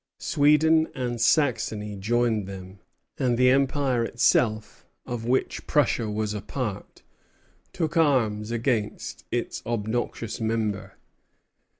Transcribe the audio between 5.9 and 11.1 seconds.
was a part, took arms against its obnoxious member.